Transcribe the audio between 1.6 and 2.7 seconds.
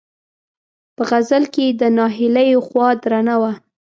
یې د ناهیلیو